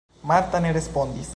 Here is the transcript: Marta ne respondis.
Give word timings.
Marta 0.31 0.59
ne 0.63 0.71
respondis. 0.79 1.29